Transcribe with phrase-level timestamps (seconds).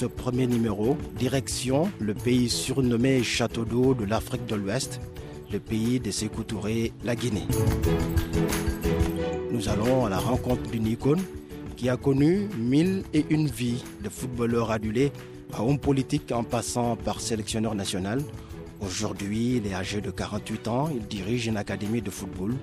[0.00, 4.98] Ce premier numéro, direction le pays surnommé Château d'eau de l'Afrique de l'Ouest,
[5.52, 7.46] le pays de Sékou Touré, la Guinée.
[9.52, 11.20] Nous allons à la rencontre d'une icône
[11.76, 15.12] qui a connu mille et une vies de footballeur adulé
[15.52, 18.22] à homme politique en passant par sélectionneur national.
[18.80, 22.54] Aujourd'hui, il est âgé de 48 ans, il dirige une académie de football.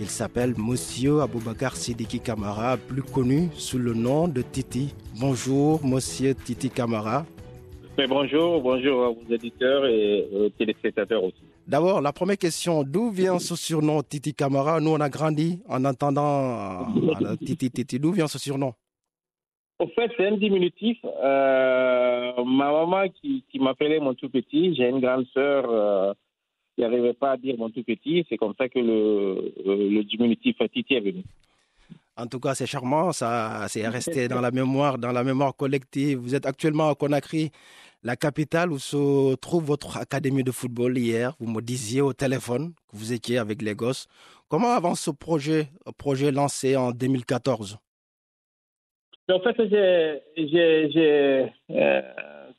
[0.00, 4.94] Il s'appelle Monsieur Aboubakar Sidiki Kamara, plus connu sous le nom de Titi.
[5.20, 7.26] Bonjour, Monsieur Titi Kamara.
[7.96, 11.42] Mais bonjour, bonjour à vos éditeurs et aux téléspectateurs aussi.
[11.66, 14.78] D'abord, la première question, d'où vient ce surnom Titi Kamara?
[14.80, 17.98] Nous, on a grandi en entendant euh, Titi Titi.
[17.98, 18.72] D'où vient ce surnom?
[19.80, 20.98] Au fait, c'est un diminutif.
[21.04, 26.14] Euh, ma maman qui, qui m'appelait mon tout petit, j'ai une grande sœur euh,
[26.78, 28.24] qui n'arrivait pas à dire mon tout petit.
[28.28, 31.24] C'est comme ça que le, le diminutif Titi est venu.
[32.16, 36.18] En tout cas, c'est charmant, ça c'est resté dans la mémoire, dans la mémoire collective.
[36.18, 37.50] Vous êtes actuellement à Conakry,
[38.04, 41.32] la capitale où se trouve votre académie de football hier.
[41.40, 44.06] Vous me disiez au téléphone que vous étiez avec les gosses.
[44.48, 47.78] Comment avance ce projet, projet lancé en 2014
[49.30, 52.02] En fait, j'ai, j'ai, j'ai, euh,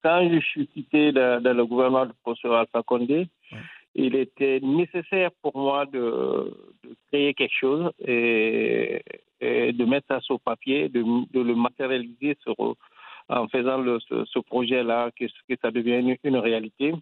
[0.03, 3.57] quand je suis quitté dans, dans le gouvernement du professeur Alpha Condé, Ouais.
[4.05, 9.01] Il était nécessaire pour moi de, de créer quelque chose et,
[9.41, 11.01] et de mettre ça sur papier, de,
[11.35, 12.55] de le matérialiser sur,
[13.27, 16.93] en faisant le, ce, ce projet-là, que, que ça devienne une, une réalité.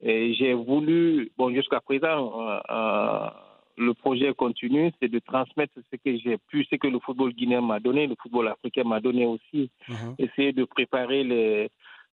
[0.00, 3.28] Et j'ai voulu, bon, jusqu'à présent, euh, euh,
[3.76, 7.62] le projet continue, c'est de transmettre ce que j'ai pu, ce que le football guinéen
[7.62, 10.14] m'a donné, le football africain m'a donné aussi, Mhm.
[10.18, 11.68] essayer de préparer les,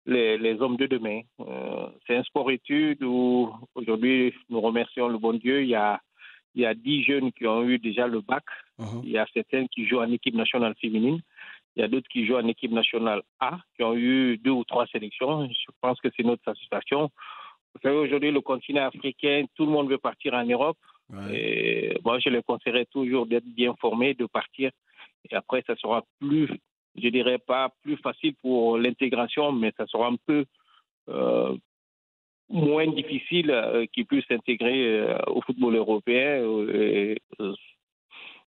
[0.06, 1.22] les, les hommes de demain.
[1.40, 6.02] Euh, c'est un sport-étude où aujourd'hui, nous remercions le bon Dieu, il y a
[6.54, 8.44] il y a dix jeunes qui ont eu déjà le bac.
[8.78, 9.02] Mhm.
[9.04, 11.22] Il y a certains qui jouent en équipe nationale féminine.
[11.76, 14.66] Il y a d'autres qui jouent en équipe nationale A, qui ont eu deux ou
[14.66, 15.48] trois sélections.
[15.48, 17.10] Je pense que c'est notre satisfaction.
[17.74, 20.78] Vous savez, aujourd'hui, le continent africain, tout le monde veut partir en Europe.
[21.10, 21.34] Ouais.
[21.34, 24.72] Et moi, je les conseillerais toujours d'être bien formés, de partir.
[25.30, 26.50] Et après, ça sera plus,
[26.96, 30.46] je dirais pas plus facile pour l'intégration, mais ça sera un peu
[31.10, 31.56] euh,
[32.50, 36.44] moins difficile euh, qu'ils puissent s'intégrer euh, au football européen.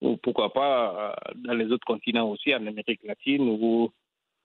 [0.00, 3.91] ou pourquoi pas dans les autres continents aussi, en Amérique latine, où,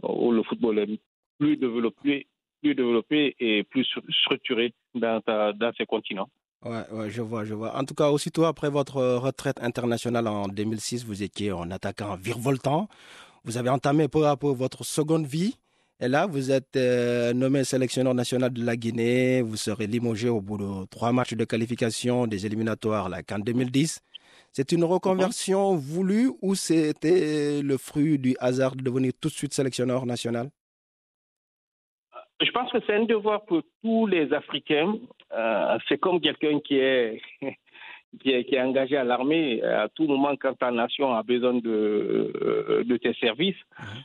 [0.02, 1.00] le football est
[1.38, 6.30] plus développé, et plus structuré dans, dans ces continents.
[6.66, 7.78] Ouais, ouais, je vois, je vois.
[7.78, 12.88] En tout cas, aussitôt après votre retraite internationale en 2006, vous étiez en attaquant virevoltant.
[13.46, 15.58] Vous avez entamé peu à peu votre seconde vie.
[16.00, 19.42] Et là, vous êtes euh, nommé sélectionneur national de la Guinée.
[19.42, 24.00] Vous serez limogé au bout de trois matchs de qualification des éliminatoires là, qu'en 2010.
[24.52, 29.54] C'est une reconversion voulue ou c'était le fruit du hasard de devenir tout de suite
[29.54, 30.50] sélectionneur national?
[32.42, 34.96] Je pense que c'est un devoir pour tous les Africains.
[35.32, 37.22] Euh, c'est comme quelqu'un qui est,
[38.22, 39.62] qui est qui est engagé à l'armée.
[39.64, 43.62] À tout moment, quand ta nation a besoin de, de tes services,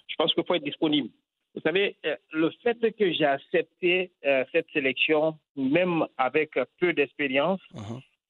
[0.09, 1.11] je pense qu'il faut être disponible.
[1.55, 7.61] Vous savez, euh, le fait que j'ai accepté euh, cette sélection, même avec peu d'expérience,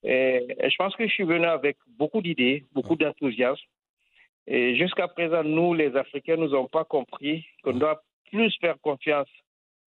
[0.03, 3.61] et je pense que je suis venu avec beaucoup d'idées, beaucoup d'enthousiasme.
[4.47, 8.01] Et jusqu'à présent, nous, les Africains, nous n'avons pas compris qu'on doit
[8.31, 9.27] plus faire confiance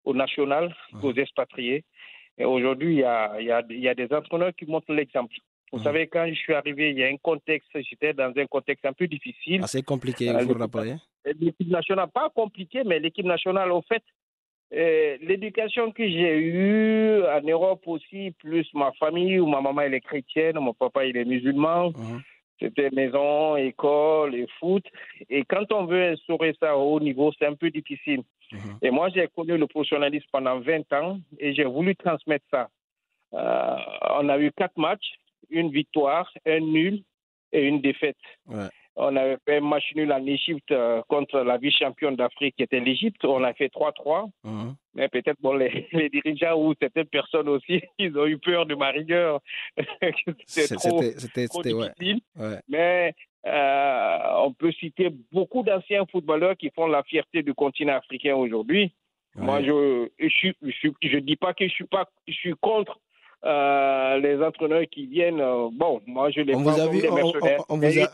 [0.04, 1.84] aux nationales qu'aux expatriés.
[2.38, 5.34] Et aujourd'hui, il y y, a, il y a des entraîneurs qui montrent l'exemple.
[5.72, 5.84] Vous Mhm.
[5.84, 8.93] savez, quand je suis arrivé, il y a un contexte, j'étais dans un contexte un
[8.93, 9.62] peu difficile.
[9.62, 10.97] Assez compliqué, Euh, vous le le- rappelez
[11.41, 14.03] L'équipe nationale, pas compliqué, mais l'équipe nationale, au fait,
[14.75, 19.95] euh, l'éducation que j'ai eue en Europe aussi, plus ma famille, où ma maman elle
[19.95, 22.21] est chrétienne, mon papa il est musulman, Mhm.
[22.60, 24.84] c'était maison, école et foot.
[25.30, 28.22] Et quand on veut instaurer ça au haut niveau, c'est un peu difficile.
[28.51, 28.78] Mhm.
[28.83, 32.68] Et moi, j'ai connu le professionnalisme pendant 20 ans et j'ai voulu transmettre ça.
[33.33, 33.77] Euh,
[34.18, 35.13] on a eu quatre matchs,
[35.53, 37.03] une victoire, un nul
[37.53, 38.16] et une défaite.
[38.49, 38.69] Ouais.
[38.95, 42.81] On avait fait un match nul en Égypte euh, contre la vice-championne d'Afrique qui était
[42.81, 43.25] l'Égypte.
[43.25, 44.28] On a fait 3-3.
[44.45, 44.75] Mhm.
[44.95, 48.75] Mais peut-être bon, les, les dirigeants ou certaines personnes aussi, ils ont eu peur de
[48.75, 49.41] ma rigueur.
[50.47, 51.89] C'était trop, ouais.
[51.99, 52.21] difficile.
[52.37, 52.59] ouais.
[52.69, 53.15] Mais
[53.47, 58.93] euh, on peut citer beaucoup d'anciens footballeurs qui font la fierté du continent africain aujourd'hui.
[59.34, 63.01] Moi, je je, dis pas que je suis pas je suis contre
[63.44, 65.41] euh, les entraîneurs qui viennent.
[65.41, 67.15] Euh, bon, moi je les on vous a vu, on,
[67.77, 68.10] vous a,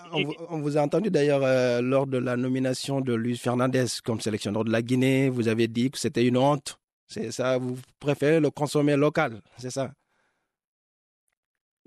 [0.49, 4.65] on, vous a, entendu d'ailleurs euh, lors de la nomination de Luis Fernandez comme sélectionneur
[4.65, 5.29] de la Guinée.
[5.29, 6.79] Vous avez dit que c'était une honte.
[7.07, 9.91] C'est ça, vous préférez le consommer local, c'est ça?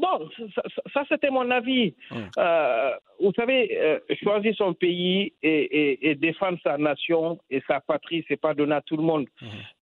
[0.02, 0.28] Bon,
[0.94, 1.94] ça, c'était mon avis.
[2.40, 8.42] Euh, vous savez, euh, choisir son pays et, défendre sa nation et sa patrie, c'est
[8.42, 9.28] pas donné à tout le monde.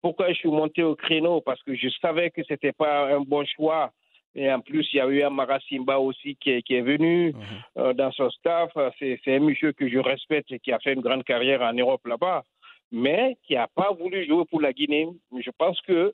[0.01, 1.39] Pourquoi je suis monté au créneau?
[1.39, 3.94] Parce que je savais que c'était pas un bon choix.
[4.36, 7.33] Et en plus, il y a eu un Marasimba aussi qui est, qui est venu
[7.77, 8.71] euh, dans son staff.
[9.00, 12.06] C'est un monsieur que je respecte et qui a fait une grande carrière en Europe
[12.06, 12.44] là-bas,
[12.92, 15.07] mais qui n'a pas voulu jouer pour la Guinée.
[15.39, 16.13] Je pense que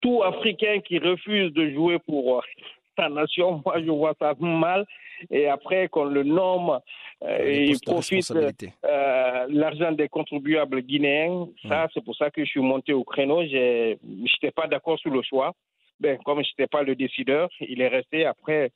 [0.00, 2.42] tout Africain qui refuse de jouer pour euh,
[2.96, 4.86] sa nation, moi je vois ça mal.
[5.30, 6.78] Et après qu'on le nomme
[7.24, 12.48] euh, et il profite euh, l'argent des contribuables guinéens, ça c'est pour ça que je
[12.48, 13.42] suis monté au créneau.
[13.42, 15.54] Je n'étais pas d'accord sur le choix
[16.00, 18.24] ben, comme je n'étais pas le décideur, il est resté.
[18.24, 18.72] Après,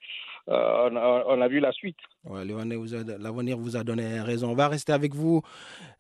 [0.49, 0.91] euh,
[1.29, 1.97] on, a, vu la suite.
[2.25, 4.51] Ouais, L'avenir vous a donné raison.
[4.51, 5.43] On va rester avec vous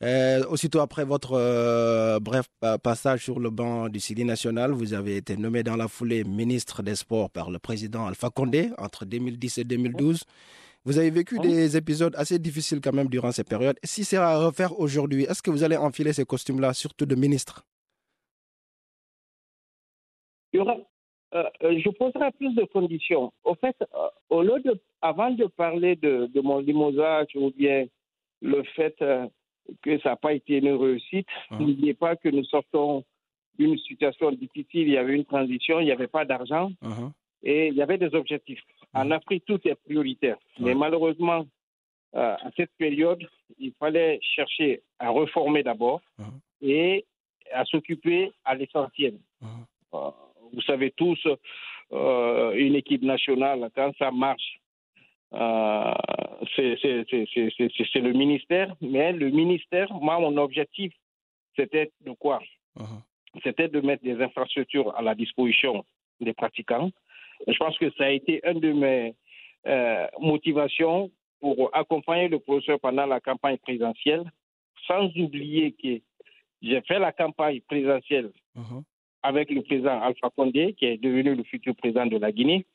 [0.03, 2.47] euh, aussitôt après votre euh, bref
[2.83, 4.73] passage sur le banc du Sidi national.
[4.73, 8.71] Vous avez été nommé dans la foulée ministre des Sports par le président Alpha Condé
[8.79, 10.25] entre 2010 et 2012.
[10.85, 13.79] Vous avez vécu des épisodes assez difficiles quand même durant ces périodes.
[13.85, 17.65] Si c'est à refaire aujourd'hui, est-ce que vous allez enfiler ces costumes-là, surtout de ministre?
[20.53, 20.77] Il y aura,
[21.35, 23.33] euh, euh, je poserai plus de conditions.
[23.45, 27.87] Au fait, euh, au lieu de, avant de parler de, de mon limousage ou bien
[28.43, 28.97] le fait
[29.83, 31.57] que ça n'a pas été une réussite, ah.
[31.59, 33.05] n'oubliez pas que nous sortons
[33.59, 34.89] d'une situation difficile.
[34.89, 37.11] Il y avait une transition, il n'y avait pas d'argent uh-huh.
[37.45, 38.61] et il y avait des objectifs.
[38.93, 39.15] En uh-huh.
[39.15, 40.37] Afrique, tout est prioritaire.
[40.59, 41.47] Mais malheureusement,
[42.15, 43.23] à cette période,
[43.59, 46.69] il fallait chercher à reformer d'abord uh-huh.
[46.69, 47.07] et
[47.53, 49.15] à s'occuper à l'essentiel
[50.53, 51.19] vous savez tous,
[51.93, 54.61] euh, une équipe nationale, quand ça marche,
[55.35, 55.95] euh,
[56.57, 58.75] c'est le ministère.
[58.81, 60.93] Mais le ministère, moi, mon objectif,
[61.57, 62.41] c'était de quoi?
[62.79, 63.41] Uh-huh.
[63.43, 65.85] C'était de mettre des infrastructures à la disposition
[66.21, 66.91] des pratiquants.
[67.47, 69.15] Je pense que ça a été une de mes
[69.67, 71.11] euh, motivations
[71.41, 74.25] pour accompagner le professeur pendant la campagne présidentielle,
[74.87, 76.01] sans oublier que
[76.63, 78.83] j'ai fait la campagne présidentielle uh-huh
[79.23, 82.67] avec le président Alpha Condé, qui est devenu le futur président de la Guinée.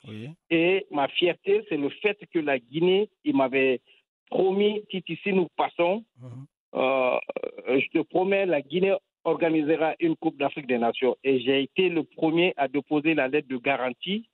[0.49, 3.81] Et ma fierté, c'est le fait que la Guinée, il m'avait
[4.29, 6.79] promis, Titi, si nous passons, uh-huh.
[6.79, 11.17] euh, je te promets, la Guinée organisera une Coupe d'Afrique des Nations.
[11.23, 14.29] Et j'ai été le premier à déposer la lettre de garantie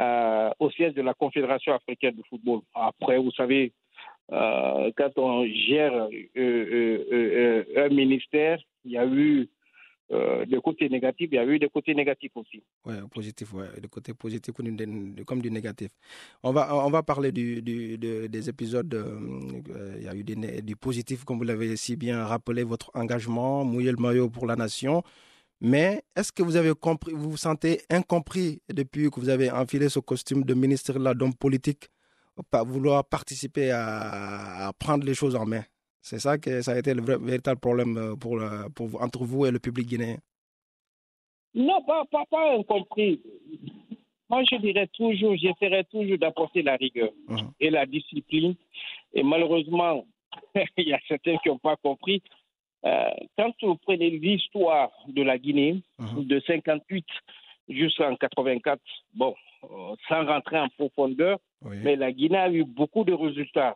[0.00, 2.60] euh, au siège de la Confédération africaine de football.
[2.74, 3.72] Après, vous savez,
[4.32, 6.08] euh, quand on gère
[7.76, 9.48] un ministère, il y a eu
[10.12, 12.62] euh, des côtés négatifs, il y a eu des côtés négatifs aussi.
[12.84, 15.90] Oui, positif, ouais, des côtés positifs comme du négatif.
[16.42, 18.92] On va, on va parler des épisodes.
[18.92, 20.22] Euh, il y a eu
[20.62, 24.56] du positif, comme vous l'avez si bien rappelé, votre engagement, mouiller le maillot pour la
[24.56, 25.02] nation.
[25.62, 29.88] Mais est-ce que vous avez compris, vous vous sentez incompris depuis que vous avez enfilé
[29.88, 31.88] ce costume de ministre d'homme politique,
[32.50, 35.62] pas vouloir participer à prendre les choses en main?
[36.02, 38.38] C'est ça que ça a été le véritable problème euh, pour,
[38.74, 40.16] pour, entre vous et le public guinéen.
[41.54, 43.20] Non, pas, pas, pas incompris.
[44.28, 47.10] Moi, je dirais toujours, j'essaierai toujours d'apporter la rigueur
[47.60, 48.54] et la discipline.
[49.12, 50.06] Et malheureusement,
[50.76, 52.22] il y a certains qui n'ont pas compris.
[52.84, 55.82] Euh, quand vous prenez l'histoire de la Guinée,
[56.16, 57.04] de 58
[57.68, 58.80] jusqu'en 84,
[59.14, 63.74] bon, euh, sans rentrer en profondeur, mais la Guinée a eu beaucoup de résultats.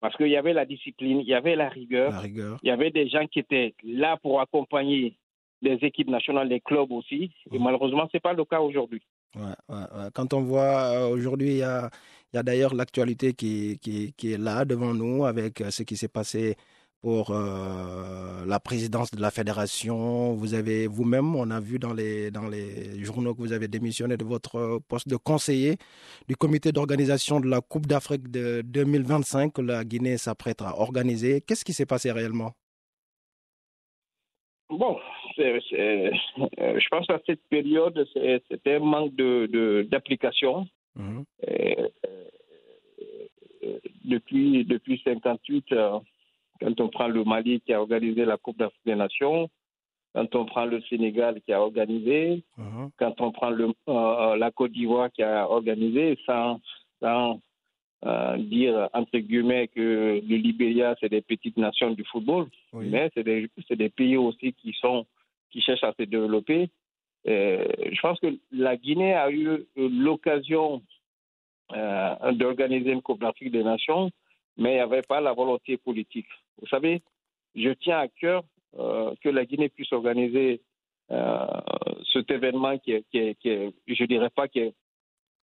[0.00, 3.08] Parce qu'il y avait la discipline, il y avait la rigueur, il y avait des
[3.08, 5.16] gens qui étaient là pour accompagner
[5.62, 7.32] les équipes nationales, les clubs aussi.
[7.52, 9.02] Et malheureusement, ce n'est pas le cas aujourd'hui.
[10.14, 11.90] Quand on voit euh, aujourd'hui, il y a,
[12.42, 16.56] d'ailleurs l'actualité qui, qui, est là devant nous avec euh, ce qui s'est passé
[17.02, 20.32] pour euh, la présidence de la fédération.
[20.34, 24.16] Vous avez vous-même, on a vu dans les, dans les journaux que vous avez démissionné
[24.16, 25.76] de votre poste de conseiller
[26.28, 31.40] du comité d'organisation de la Coupe d'Afrique de 2025 que la Guinée s'apprête à organiser.
[31.40, 32.52] Qu'est-ce qui s'est passé réellement?
[34.68, 34.98] Bon,
[35.38, 36.10] euh,
[36.58, 38.04] je pense à cette période,
[38.50, 40.66] c'était un manque d'application.
[40.96, 41.24] De, mmh.
[41.48, 41.88] euh,
[44.04, 45.72] depuis, depuis 58,
[46.60, 49.48] quand on prend le Mali qui a organisé la Coupe d'Afrique des Nations,
[50.14, 52.90] quand on prend le Sénégal qui a organisé, uh-huh.
[52.98, 56.60] quand on prend le, euh, la Côte d'Ivoire qui a organisé, sans,
[57.00, 57.40] sans,
[58.04, 62.88] euh, dire, entre guillemets, que le Libéria, c'est des petites nations du football, Oui.
[62.90, 65.06] mais c'est des, pays aussi qui, sont,
[65.50, 66.68] qui cherchent à se développer.
[67.26, 70.82] Euh, je pense que la Guinée a eu euh, l'occasion
[71.72, 74.10] euh, d'organiser une Coupe d'Afrique des Nations,
[74.56, 76.28] mais il n'y avait pas la volonté politique.
[76.60, 77.02] Vous savez,
[77.54, 78.42] je tiens à cœur
[78.78, 80.60] euh, que la Guinée puisse organiser
[81.10, 81.46] euh,
[82.12, 84.74] cet événement qui est, qui est- je dirais pas qui est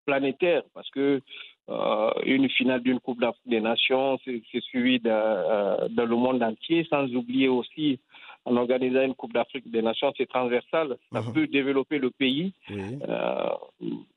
[0.04, 1.20] planétaire, parce que
[1.68, 7.06] euh, une finale d'une Coupe d'Afrique des Nations, c'est suivi dans le monde entier, sans
[7.14, 8.00] oublier aussi
[8.44, 11.32] en organisant une Coupe d'Afrique des Nations, c'est transversal, ça Mhm.
[11.32, 12.98] peut développer le pays Oui.
[13.08, 13.48] euh,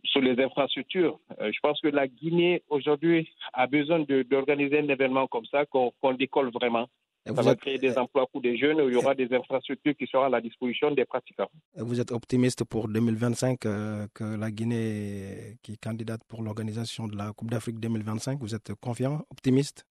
[0.04, 1.20] sur les infrastructures.
[1.40, 5.92] Euh, je pense que la Guinée aujourd'hui a besoin d'organiser un événement comme ça, qu'on
[6.18, 6.88] décolle vraiment.
[7.28, 9.96] Ça Vous va êtes, créer des emplois pour des jeunes, il y aura des infrastructures
[9.98, 11.50] qui seront à la disposition des pratiquants.
[11.76, 17.16] vous êtes optimiste pour 2025 euh, que la Guinée, qui est candidate pour l'organisation de
[17.18, 19.86] la Coupe d'Afrique 2025, vous êtes confiant, optimiste?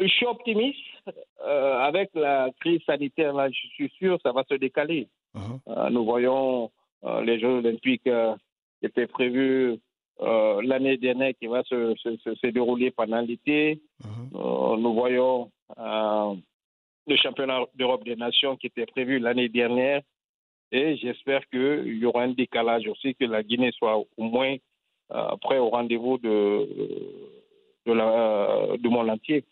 [0.00, 0.78] Je suis optimiste.
[1.46, 5.08] Euh, avec la crise sanitaire, là, je suis sûr que ça va se décaler.
[5.34, 5.60] Mhm.
[5.68, 6.70] Euh, nous voyons
[7.04, 9.78] euh, les Jeux olympiques qui étaient prévus
[10.62, 13.80] l'année dernière qui va se, se- se- se dérouler pendant l'été.
[14.34, 15.50] Euh, nous voyons
[17.06, 20.02] le championnat d'Europe des nations qui était prévu l'année dernière.
[20.72, 24.56] Et j'espère qu'il y aura un décalage aussi, que la Guinée soit au moins
[25.12, 26.68] euh, prêt au rendez-vous de,
[27.86, 29.44] de la, du monde entier.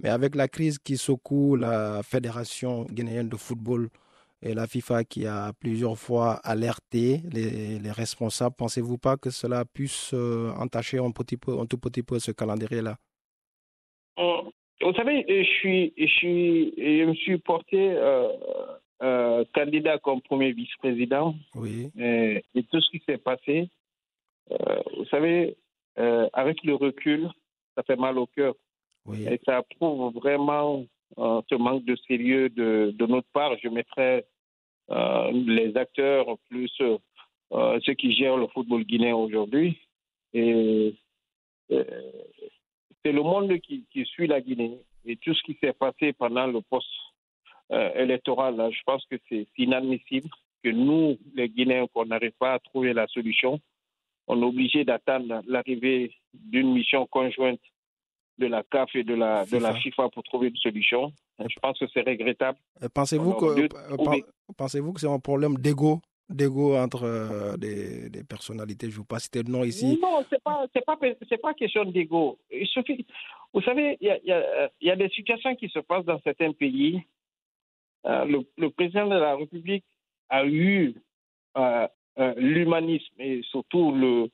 [0.00, 3.88] Mais avec la crise qui secoue la Fédération guinéenne de football
[4.42, 9.64] et la FIFA qui a plusieurs fois alerté les, les responsables, pensez-vous pas que cela
[9.64, 12.96] puisse euh, entacher un, petit peu, un tout petit peu ce calendrier-là?
[14.18, 14.42] Euh,
[14.82, 18.28] Vous savez, je, suis, je, suis, je me suis porté euh,
[19.02, 21.34] euh, candidat comme premier vice-président.
[21.54, 23.70] Oui, et, et tout ce qui s'est passé,
[24.50, 25.56] euh, vous savez,
[26.34, 27.30] avec le recul,
[27.74, 28.54] ça fait mal au cœur.
[29.14, 30.84] Et ça prouve vraiment
[31.18, 33.56] euh, ce manque de sérieux de, de notre part.
[33.62, 34.26] Je mettrais
[34.90, 39.78] euh, les acteurs plus euh, ceux qui gèrent le football guinéen aujourd'hui.
[40.34, 40.94] Et
[41.68, 44.78] c'est le monde qui, suit la Guinée.
[45.04, 46.86] Et tout ce qui s'est passé pendant le poste
[47.70, 50.28] électoral, là, je pense que c'est inadmissible
[50.62, 53.60] que nous, les Guinéens, qu'on n'arrive pas à trouver la solution.
[54.26, 57.60] On est obligé d'attendre l'arrivée d'une mission conjointe
[58.38, 59.80] de la CAF et de la, de la FIFA.
[60.04, 61.12] FIFA pour trouver une solution.
[61.38, 62.58] Je pense que c'est regrettable.
[62.82, 67.56] Euh, Pensez-vous que, euh, trouver- pen- pensez-vous que c'est un problème d'ego d'ego entre euh,
[67.56, 68.88] des, des personnalités?
[68.90, 69.98] Je ne veux pas citer de nom ici.
[70.02, 72.38] Non, c'est pas, c'est pas, c'est pas question d'ego.
[72.50, 73.06] Il suffit,
[73.54, 75.78] vous savez, il y a, il y a- il y a des situations qui se
[75.78, 77.00] passent dans certains pays.
[78.06, 79.84] Euh, le, le président de la République
[80.28, 80.94] a eu
[81.56, 81.88] euh,
[82.18, 84.28] euh, l'humanisme et surtout le,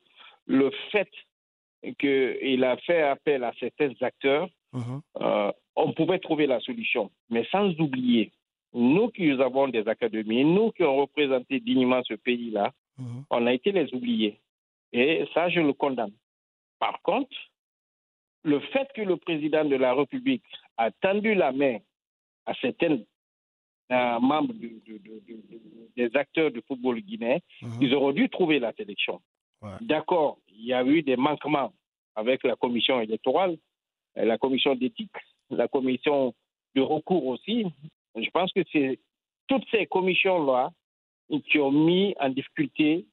[0.47, 1.09] le fait
[1.99, 5.01] qu'il a fait appel à certains acteurs Mhm.
[5.21, 7.11] euh, on pouvait trouver la solution.
[7.29, 8.31] Mais sans oublier,
[8.73, 13.23] nous qui avons des académies, nous qui avons représenté dignement ce pays-là, Mhm.
[13.29, 14.39] on a été les oubliés.
[14.91, 16.13] Et ça, je le condamne.
[16.79, 17.35] Par contre,
[18.43, 20.43] le fait que le président de la République
[20.77, 21.77] a tendu la main
[22.45, 22.99] à certains
[23.91, 24.53] euh, membres
[25.95, 27.77] des acteurs du football guinéen, Mhm.
[27.81, 29.21] ils auraient dû trouver la sélection.
[29.81, 31.71] D'accord, il y a eu des manquements
[32.15, 33.57] avec la commission électorale,
[34.17, 35.11] euh, la commission d'éthique,
[35.49, 36.33] la commission
[36.75, 37.65] de recours aussi.
[38.15, 38.99] Je pense que c'est
[39.47, 40.71] toutes ces commissions-là
[41.49, 43.05] qui ont mis en difficulté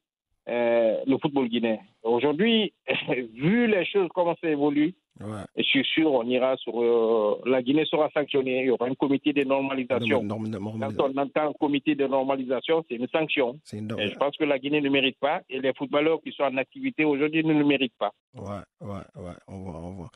[0.48, 1.78] euh, le football guinéen.
[2.02, 2.72] Aujourd'hui,
[3.34, 5.44] vu les choses, comment ça évolue, Ouais.
[5.56, 6.80] je suis sûr on ira sur...
[6.80, 10.22] euh, la Guinée sera sanctionnée, il y aura un comité de normalisation.
[10.22, 10.50] Norme-
[10.96, 13.58] Quand on entend comité de normalisation, c'est une sanction.
[13.72, 16.44] une Et je pense que la Guinée ne mérite pas et les footballeurs qui sont
[16.44, 18.12] en activité aujourd'hui ne le méritent pas.
[18.34, 20.10] Ouais, ouais, ouais, on voit, on voit.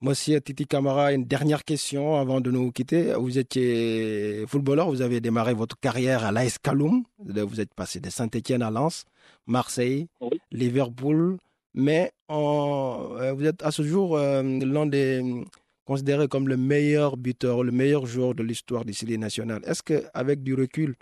[0.00, 3.14] Monsieur Titi Camara, une dernière question avant de nous quitter.
[3.14, 8.10] Vous étiez footballeur, vous avez démarré votre carrière à l'AS Kaloum, vous êtes passé de
[8.10, 9.04] Saint-Etienne à Lens,
[9.46, 10.38] Marseille, Oui.
[10.52, 11.38] Liverpool,
[11.74, 15.22] mais euh, vous êtes à ce jour euh, l'un des
[15.84, 19.60] considéré comme le meilleur buteur, le meilleur joueur de l'histoire du Syrie national.
[19.66, 20.94] Est-ce que, avec du recul,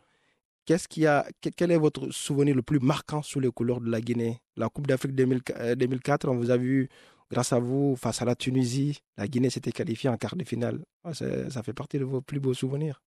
[0.66, 3.88] qu'est-ce qui a, que- quel est votre souvenir le plus marquant sous les couleurs de
[3.88, 4.38] la Guinée?
[4.56, 6.88] La Coupe d'Afrique 2000 euh, 2004, on vous a vu,
[7.30, 10.80] grâce à vous, face à la Tunisie, la Guinée s'était qualifiée en quart de finale.
[11.12, 13.00] Ça fait partie de vos plus beaux souvenirs.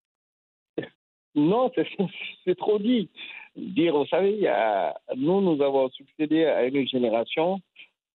[1.35, 3.09] Non, c'est- trop dit.
[3.55, 4.47] Dire, vous savez,
[5.17, 7.59] nous, nous avons succédé à une génération.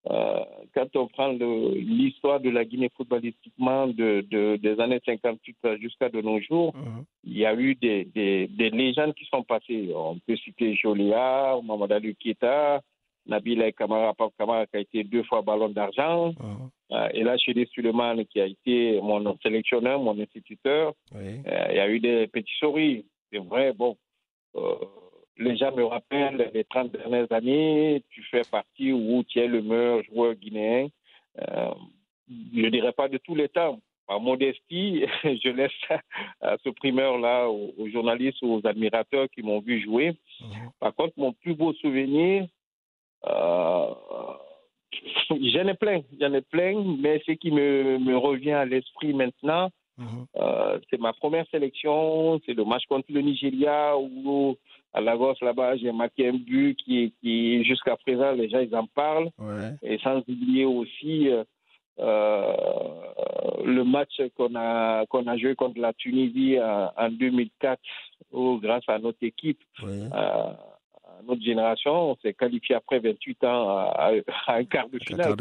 [0.09, 6.09] Euh, quand on prend l'histoire de la Guinée footballistiquement de, de- des années 58 jusqu'à
[6.09, 7.03] de nos jours, Mhm.
[7.25, 9.91] il y a eu des, des, des légendes qui sont passées.
[9.95, 12.81] On peut citer Jolia, Mamadou Keita,
[13.27, 16.29] Nabil Kamara, Kamara qui a été deux fois ballon d'argent.
[16.31, 17.09] Uh-huh.
[17.13, 20.93] et là, Chédé Suleiman qui a été mon sélectionneur, mon instituteur.
[21.13, 21.43] il
[21.75, 23.05] y a eu des petits souris.
[23.31, 23.95] C'est vrai, bon,
[25.39, 29.61] les gens me rappellent les 30 dernières années, tu fais partie où tu es le
[29.61, 30.87] meilleur joueur guinéen.
[31.37, 33.79] je ne dirais pas de tous les temps,
[34.09, 35.71] par modestie, je laisse
[36.41, 40.17] à ce primeur-là aux, journalistes ou aux admirateurs qui m'ont vu jouer.
[40.41, 40.71] Mhm.
[40.79, 42.47] Par contre, mon plus beau souvenir,
[43.27, 43.93] euh,
[45.29, 49.69] j'en ai plein, j'en ai plein, mais ce qui me, revient à l'esprit maintenant,
[49.99, 50.25] mhm.
[50.37, 54.55] euh, c'est ma première sélection, c'est le match contre le Nigeria où
[54.93, 58.87] à Lagos là-bas j'ai marqué un but qui, qui jusqu'à présent les gens ils en
[58.87, 59.29] parlent.
[59.83, 61.43] Et sans oublier aussi euh,
[61.99, 62.53] euh,
[63.65, 67.79] le match qu'on a, qu'on a joué contre la Tunisie en, 2004,
[68.31, 69.59] où grâce à notre équipe,
[70.13, 70.55] à,
[71.27, 74.11] notre génération, on s'est qualifié après 28 ans à,
[74.47, 75.35] un quart de finale.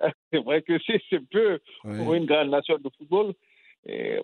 [0.32, 3.34] C'est vrai que c'est peu pour une grande nation de football,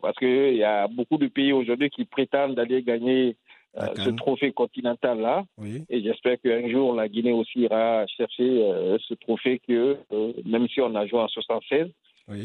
[0.02, 3.36] parce qu'il y a beaucoup de pays aujourd'hui qui prétendent d'aller gagner
[3.78, 5.44] euh, ce trophée continental-là.
[5.90, 10.66] Et j'espère qu'un jour, la Guinée aussi ira chercher euh, ce trophée que, euh, même
[10.68, 11.88] si on a joué en 76,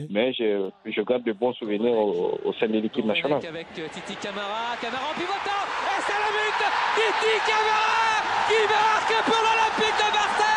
[0.09, 3.41] mais je, je, garde de bons souvenirs au, au sein de l'équipe nationale.
[3.47, 6.59] Avec Titi Camara, Camara en pivotant, et c'est le but.
[6.95, 8.11] Titi Camara
[8.47, 10.50] qui marque pour l'Olympique de Marseille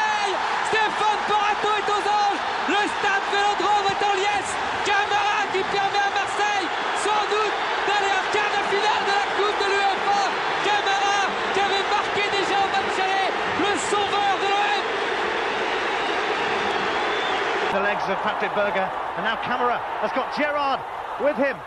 [17.75, 18.87] the legs of Patrick Berger.
[19.19, 20.78] And now Camera has got Gerard
[21.19, 21.59] with him.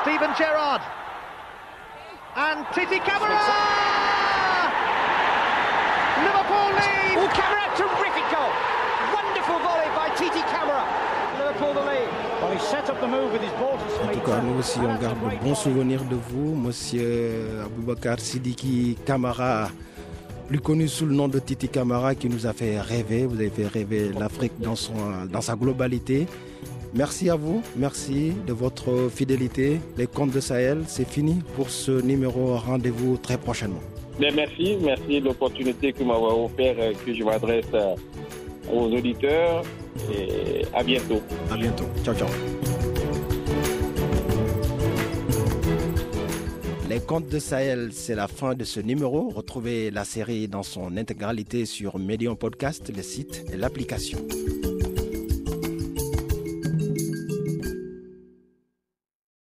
[0.00, 0.80] Steven Gerrard.
[2.34, 3.36] And Titi Camera!
[6.24, 7.20] Liverpool lead!
[7.20, 8.48] Oh, Camera, terrific goal!
[9.12, 10.80] Wonderful volley by Titi Camera.
[11.36, 12.08] Liverpool the lead.
[12.40, 14.80] Well, he set up the move with his ball to En tout cas, nous aussi,
[14.80, 19.68] on garde de bons souvenirs de vous, monsieur Aboubakar Sidiki Camara
[20.52, 23.24] plus connu sous le nom de Titi Camara, qui nous a fait rêver.
[23.24, 24.92] Vous avez fait rêver l'Afrique dans, son,
[25.32, 26.26] dans sa globalité.
[26.92, 29.80] Merci à vous, merci de votre fidélité.
[29.96, 32.54] Les comptes de Sahel, c'est fini pour ce numéro.
[32.56, 33.80] Rendez-vous très prochainement.
[34.20, 37.94] merci, merci de l'opportunité que vous m'avez offert, euh, que je m'adresse euh,
[38.70, 39.62] aux auditeurs.
[40.14, 41.22] Et à bientôt.
[41.50, 41.86] À bientôt.
[42.04, 42.28] Ciao, ciao.
[46.92, 49.30] Les contes de Sahel, c'est la fin de ce numéro.
[49.30, 54.18] Retrouvez la série dans son intégralité sur Medium Podcast, le site et l'application.